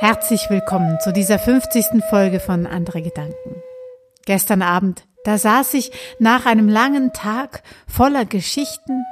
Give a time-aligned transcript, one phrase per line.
[0.00, 2.04] Herzlich willkommen zu dieser 50.
[2.08, 3.56] Folge von Andere Gedanken.
[4.26, 5.90] Gestern Abend, da saß ich
[6.20, 9.04] nach einem langen Tag voller Geschichten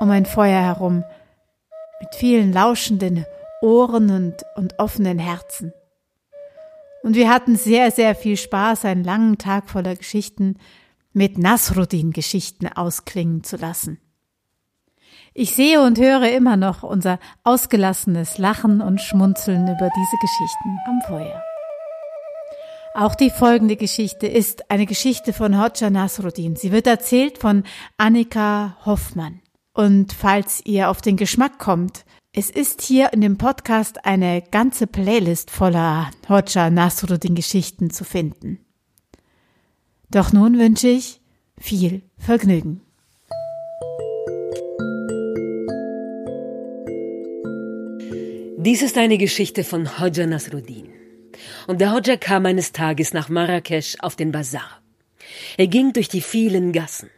[0.00, 1.04] um ein Feuer herum,
[2.00, 3.26] mit vielen lauschenden
[3.62, 5.72] Ohren und, und offenen Herzen.
[7.04, 10.56] Und wir hatten sehr, sehr viel Spaß, einen langen Tag voller Geschichten
[11.12, 14.00] mit Nasruddin-Geschichten ausklingen zu lassen.
[15.40, 21.00] Ich sehe und höre immer noch unser ausgelassenes Lachen und Schmunzeln über diese Geschichten am
[21.06, 21.40] Feuer.
[22.92, 26.56] Auch die folgende Geschichte ist eine Geschichte von Hodja Nasruddin.
[26.56, 27.62] Sie wird erzählt von
[27.98, 29.38] Annika Hoffmann.
[29.74, 34.88] Und falls ihr auf den Geschmack kommt, es ist hier in dem Podcast eine ganze
[34.88, 38.58] Playlist voller Hodja Nasruddin Geschichten zu finden.
[40.10, 41.20] Doch nun wünsche ich
[41.60, 42.82] viel Vergnügen.
[48.68, 50.90] Dies ist eine Geschichte von Hodja Nasruddin.
[51.66, 54.82] Und der Hodja kam eines Tages nach Marrakesch auf den Bazar.
[55.56, 57.08] Er ging durch die vielen Gassen.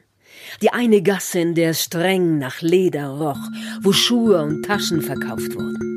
[0.62, 3.40] Die eine Gasse, in der es streng nach Leder roch,
[3.82, 5.88] wo Schuhe und Taschen verkauft wurden.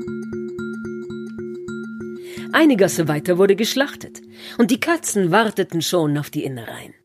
[2.52, 4.22] Eine Gasse weiter wurde geschlachtet,
[4.58, 6.96] und die Katzen warteten schon auf die Innereien.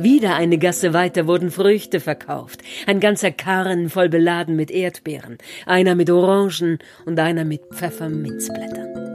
[0.00, 2.62] Wieder eine Gasse weiter wurden Früchte verkauft.
[2.86, 9.08] Ein ganzer Karren voll beladen mit Erdbeeren, einer mit Orangen und einer mit Pfefferminzblättern.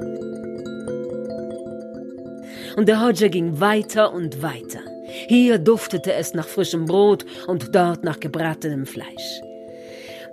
[2.76, 4.80] Und der Hodja ging weiter und weiter.
[5.28, 9.42] Hier duftete es nach frischem Brot und dort nach gebratenem Fleisch.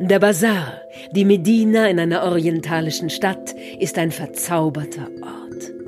[0.00, 0.80] Der Bazar,
[1.12, 5.79] die Medina in einer orientalischen Stadt, ist ein verzauberter Ort.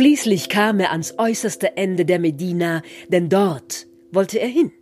[0.00, 4.72] Schließlich kam er ans äußerste Ende der Medina, denn dort wollte er hin.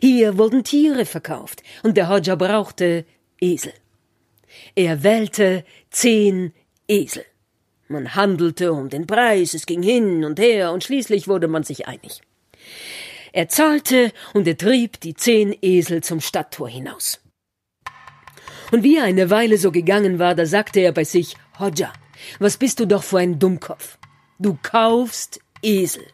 [0.00, 3.04] Hier wurden Tiere verkauft, und der Hodja brauchte
[3.38, 3.74] Esel.
[4.74, 6.54] Er wählte zehn
[6.88, 7.26] Esel.
[7.88, 11.86] Man handelte um den Preis, es ging hin und her, und schließlich wurde man sich
[11.86, 12.22] einig.
[13.34, 17.20] Er zahlte, und er trieb die zehn Esel zum Stadttor hinaus.
[18.70, 21.92] Und wie er eine Weile so gegangen war, da sagte er bei sich, Hodja,
[22.38, 23.98] was bist du doch für ein Dummkopf?
[24.42, 26.04] Du kaufst Esel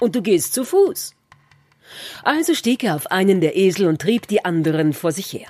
[0.00, 1.14] und du gehst zu Fuß.
[2.24, 5.48] Also stieg er auf einen der Esel und trieb die anderen vor sich her.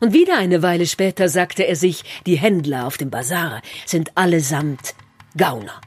[0.00, 4.94] Und wieder eine Weile später sagte er sich, die Händler auf dem Bazar sind allesamt
[5.38, 5.80] Gauner.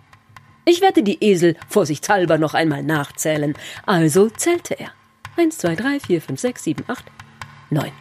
[0.66, 3.53] Ich werde die Esel vorsichtshalber noch einmal nachzählen.
[3.85, 4.94] Also zählte er.
[5.38, 7.06] Eins, zwei, drei, vier, fünf, sechs, sieben, acht,
[7.69, 7.91] neun.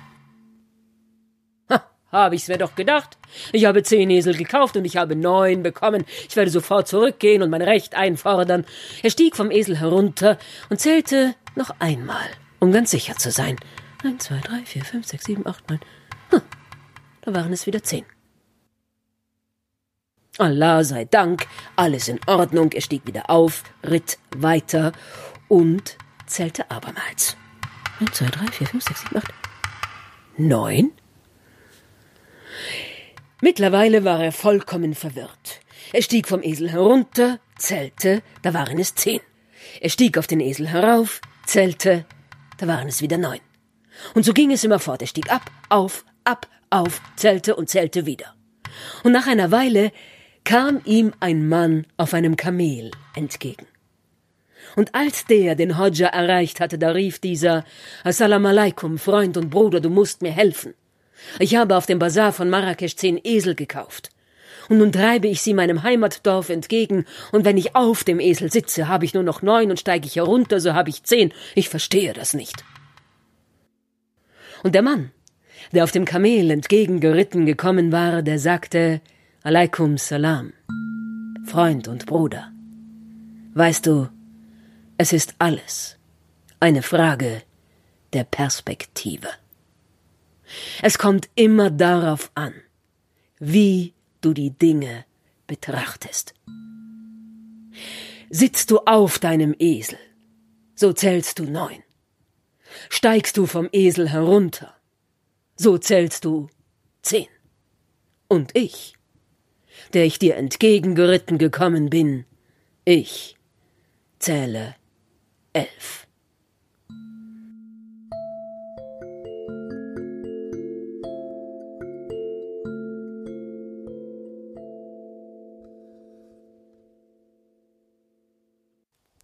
[2.10, 3.18] Habe ich's mir doch gedacht.
[3.52, 6.04] Ich habe zehn Esel gekauft und ich habe neun bekommen.
[6.28, 8.64] Ich werde sofort zurückgehen und mein Recht einfordern.
[9.02, 10.38] Er stieg vom Esel herunter
[10.70, 12.26] und zählte noch einmal,
[12.60, 13.56] um ganz sicher zu sein.
[14.02, 15.80] Eins, zwei, drei, vier, fünf, sechs, sieben, acht, neun.
[16.30, 16.40] Hm,
[17.22, 18.06] da waren es wieder zehn.
[20.38, 22.72] Allah sei Dank, alles in Ordnung.
[22.72, 24.92] Er stieg wieder auf, ritt weiter
[25.48, 27.36] und zählte abermals.
[28.00, 29.34] Eins, zwei, drei, vier, fünf, sechs, sieben, acht.
[30.36, 30.92] Neun?
[33.40, 35.60] Mittlerweile war er vollkommen verwirrt.
[35.92, 39.20] Er stieg vom Esel herunter, zählte, da waren es zehn.
[39.80, 42.04] Er stieg auf den Esel herauf, zählte,
[42.58, 43.40] da waren es wieder neun.
[44.14, 45.02] Und so ging es immer fort.
[45.02, 48.34] Er stieg ab, auf, ab, auf, zählte und zählte wieder.
[49.04, 49.92] Und nach einer Weile
[50.44, 53.66] kam ihm ein Mann auf einem Kamel entgegen.
[54.76, 57.64] Und als der den Hodja erreicht hatte, da rief dieser
[58.04, 60.74] Assalam alaikum, Freund und Bruder, du musst mir helfen.
[61.38, 64.10] Ich habe auf dem Bazar von Marrakesch zehn Esel gekauft.
[64.68, 68.88] Und nun treibe ich sie meinem Heimatdorf entgegen, und wenn ich auf dem Esel sitze,
[68.88, 71.32] habe ich nur noch neun, und steige ich herunter, so habe ich zehn.
[71.54, 72.64] Ich verstehe das nicht.
[74.62, 75.10] Und der Mann,
[75.72, 79.00] der auf dem Kamel entgegengeritten gekommen war, der sagte
[79.42, 80.52] Alaikum Salam,
[81.46, 82.52] Freund und Bruder.
[83.54, 84.08] Weißt du,
[84.98, 85.96] es ist alles
[86.60, 87.42] eine Frage
[88.12, 89.28] der Perspektive.
[90.82, 92.54] Es kommt immer darauf an,
[93.38, 95.04] wie du die Dinge
[95.46, 96.34] betrachtest.
[98.30, 99.98] Sitzt du auf deinem Esel,
[100.74, 101.82] so zählst du neun.
[102.90, 104.74] Steigst du vom Esel herunter,
[105.56, 106.48] so zählst du
[107.02, 107.28] zehn.
[108.28, 108.94] Und ich,
[109.94, 112.26] der ich dir entgegengeritten gekommen bin,
[112.84, 113.36] ich
[114.18, 114.76] zähle
[115.52, 116.06] elf.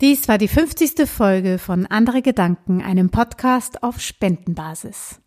[0.00, 1.08] Dies war die 50.
[1.08, 5.20] Folge von Andere Gedanken, einem Podcast auf Spendenbasis.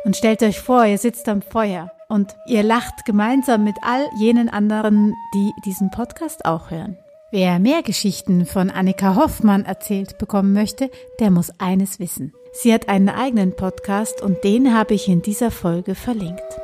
[0.05, 4.49] Und stellt euch vor, ihr sitzt am Feuer und ihr lacht gemeinsam mit all jenen
[4.49, 6.95] anderen, die diesen Podcast auch hören.
[7.31, 12.33] Wer mehr Geschichten von Annika Hoffmann erzählt bekommen möchte, der muss eines wissen.
[12.51, 16.59] Sie hat einen eigenen Podcast und den habe ich in dieser Folge verlinkt.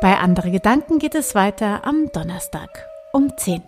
[0.00, 3.62] Bei andere Gedanken geht es weiter am Donnerstag um 10.